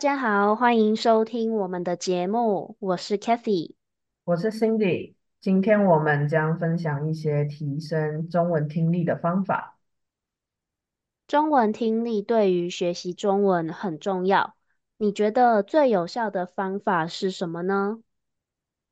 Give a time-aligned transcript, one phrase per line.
[0.00, 3.74] 家好，欢迎收听我们的节目，我是 Kathy。
[4.24, 5.12] 我是 Cindy，
[5.42, 9.76] 今天我们将分享一些提升中文听力的方法。
[11.28, 14.54] 中文听力对于学习中文很重要，
[14.96, 18.00] 你觉得最有效的方法是什么呢？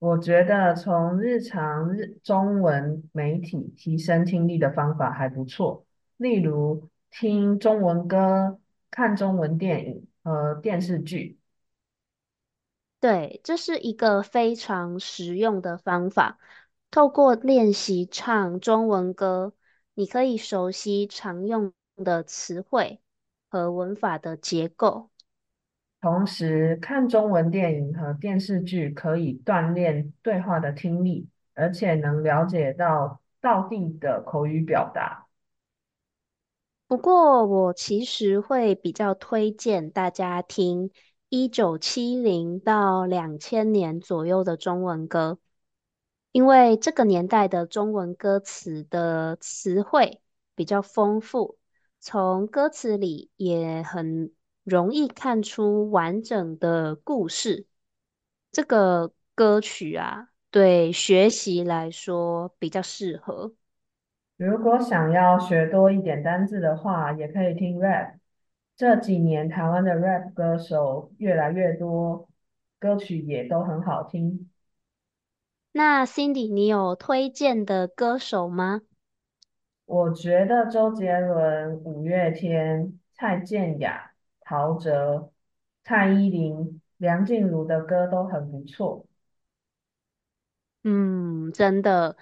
[0.00, 5.86] 我觉得从日常日中文媒体提升听力的方法还不错，
[6.18, 8.58] 例如听中文歌、
[8.90, 11.38] 看中文电影和电视剧。
[13.00, 16.38] 对，这是一个非常实用的方法。
[16.90, 19.54] 透过练习唱中文歌，
[19.94, 23.00] 你可以熟悉常用的词汇
[23.48, 25.10] 和文法的结构。
[26.00, 35.26] 同时，看中文电影和电视剧可以锻炼对话的听力，而且能了解到道地的口语表达。
[36.90, 40.90] 不过，我其实会比较推荐大家听
[41.28, 45.38] 一九七零到两千年左右的中文歌，
[46.32, 50.20] 因为这个年代的中文歌词的词汇
[50.56, 51.58] 比较丰富，
[52.00, 54.32] 从歌词里也很
[54.64, 57.68] 容易看出完整的故事。
[58.50, 63.54] 这个歌曲啊，对学习来说比较适合。
[64.40, 68.14] 如果想要学多一点单字的话，也可以听 rap。
[68.74, 72.26] 这几年台湾的 rap 歌手越来越多，
[72.78, 74.48] 歌曲也都很好听。
[75.72, 78.80] 那 Cindy，你有推荐的歌手吗？
[79.84, 85.30] 我觉得周杰伦、五月天、蔡健雅、陶喆、
[85.84, 89.04] 蔡依林、梁静茹的歌都很不错。
[90.82, 92.16] 嗯，真的，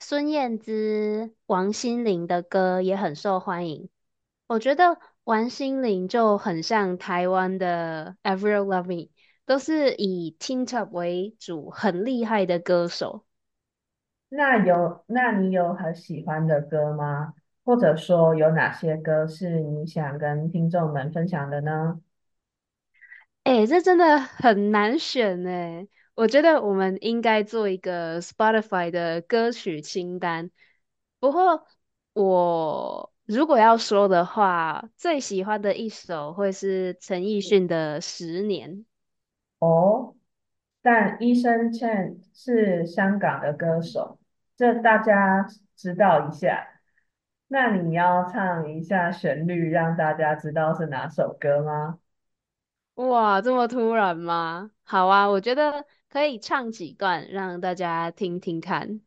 [0.00, 3.88] 孙燕姿、王心凌的歌也很受欢迎。
[4.46, 9.10] 我觉得王心凌就很像台湾的 Avril Lavigne，
[9.44, 13.24] 都是以 teen top 为主，很厉害的歌手。
[14.30, 17.34] 那有，那你有很喜欢的歌吗？
[17.64, 22.00] 或者说有哪些歌是你想跟听众们分享的呢？
[23.44, 25.86] 哎，这真的很难选哎。
[26.18, 30.50] 我觉得我们应该做一个 Spotify 的歌曲清单。
[31.20, 31.64] 不过，
[32.12, 38.68] 我如果要说的话，最喜欢的一首会是陈奕迅的《十年》。
[39.60, 40.16] 哦，
[40.82, 44.18] 但医生倩是香港的歌手，
[44.56, 45.46] 这大家
[45.76, 46.66] 知道一下。
[47.46, 52.00] 那你要唱一下旋律，让大家知道是哪首歌吗？
[52.96, 54.72] 哇，这么突然吗？
[54.82, 59.00] 好啊，我觉得可以唱几段，让大家听听看。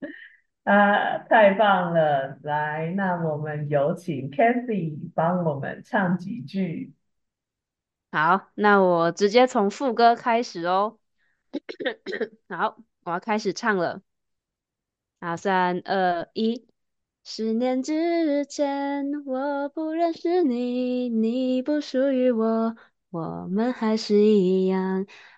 [0.64, 2.38] 啊，太棒了！
[2.42, 6.94] 来，那我们有请 Kathy 帮我们唱几句。
[8.10, 10.98] 好，那我直接从副歌开始哦。
[12.48, 14.00] 好，我要开始唱了。
[15.20, 16.66] 好，三二一。
[17.26, 22.76] 十年之前，我不认识你，你不属于我，
[23.10, 25.06] 我们还是一样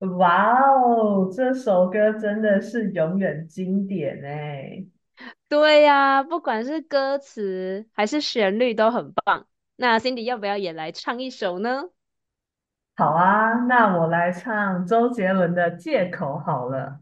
[0.00, 4.84] 哇哦，这首歌真的是永远经典哎！
[5.48, 9.46] 对呀，不管是歌词还是旋律都很棒。
[9.76, 11.90] 那 Cindy 要不要也来唱一首呢？
[12.96, 17.00] 好啊，那我来唱周杰伦的《借口》好了。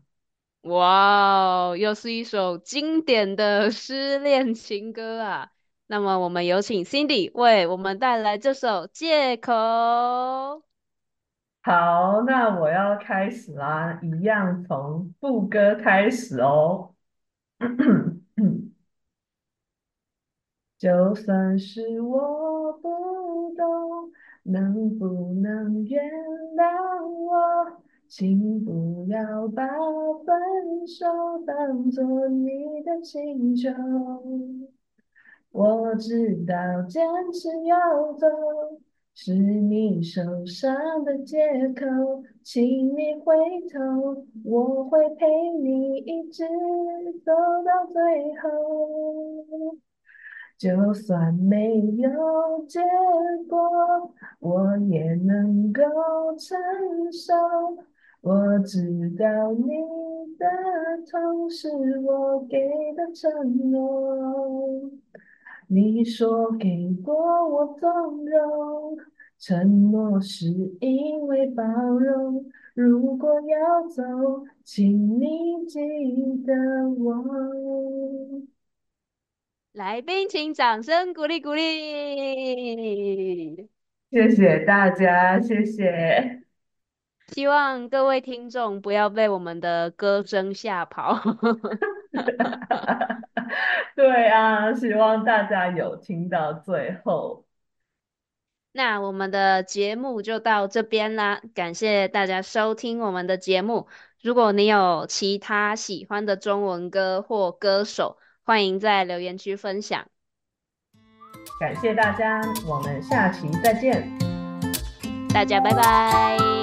[0.62, 5.50] 哇哦，又是一首经典的失恋情歌啊！
[5.86, 9.52] 那么我们有请 Cindy 为我们带来这首《借口》。
[11.68, 16.94] 好，那我要开始啦，一样从副歌开始哦。
[20.78, 24.10] 就算是我不懂，
[24.44, 26.02] 能不能原
[26.56, 27.82] 谅我？
[28.08, 29.66] 请不要把
[30.24, 31.04] 分手
[31.46, 33.68] 当作你的请求。
[35.50, 36.54] 我知道
[36.88, 38.26] 坚持要走
[39.20, 41.36] 是你受伤的借
[41.74, 42.62] 口，请
[42.94, 43.34] 你回
[43.68, 45.26] 头，我会陪
[45.60, 46.44] 你一直
[47.24, 47.32] 走
[47.64, 48.00] 到最
[48.40, 49.76] 后。
[50.56, 52.78] 就算没有结
[53.48, 55.82] 果，我也能够
[56.38, 56.56] 承
[57.10, 57.34] 受。
[58.20, 59.66] 我知道你
[60.38, 60.46] 的
[61.10, 61.68] 痛是
[62.02, 62.56] 我给
[62.94, 64.88] 的承诺。
[65.70, 67.14] 你说给过
[67.46, 68.96] 我纵容，
[69.38, 70.46] 承诺是
[70.80, 72.46] 因为包容。
[72.74, 74.02] 如果要走，
[74.64, 75.78] 请你记
[76.46, 76.54] 得
[76.88, 77.22] 我。
[79.74, 81.68] 来宾，请掌声鼓励鼓励。
[84.10, 86.44] 谢谢大家，谢谢。
[87.26, 91.14] 希望各位听众不要被我们的歌声吓跑。
[93.96, 97.44] 对啊，希望大家有听到最后。
[98.72, 103.88] 那我们的节目就到这边啦，感谢大家收听我们的节目。
[104.22, 110.06] 如果你有其他喜欢的中文歌或歌手，欢迎在留言区分享。
[111.58, 114.08] 感谢大家，我们下期再见。
[115.32, 116.57] 大家拜拜，拜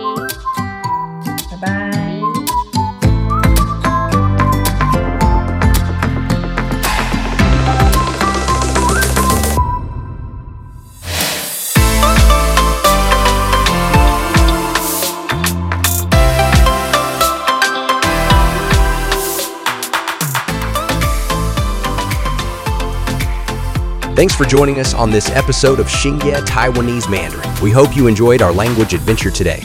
[24.16, 27.50] Thanks for joining us on this episode of Xingye Taiwanese Mandarin.
[27.62, 29.62] We hope you enjoyed our language adventure today.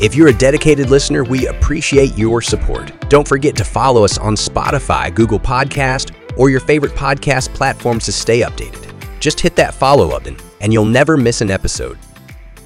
[0.00, 2.90] If you're a dedicated listener, we appreciate your support.
[3.10, 8.12] Don't forget to follow us on Spotify, Google Podcast, or your favorite podcast platforms to
[8.12, 8.94] stay updated.
[9.20, 11.98] Just hit that follow button and you'll never miss an episode.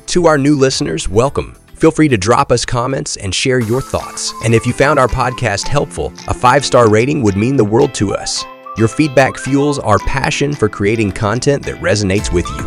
[0.06, 1.56] To our new listeners, welcome.
[1.75, 4.32] Feel free to drop us comments and share your thoughts.
[4.44, 7.94] And if you found our podcast helpful, a five star rating would mean the world
[7.94, 8.44] to us.
[8.76, 12.62] Your feedback fuels our passion for creating content that resonates with you.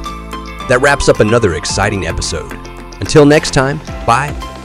[0.68, 2.54] That wraps up another exciting episode.
[3.01, 4.56] Until next time, bye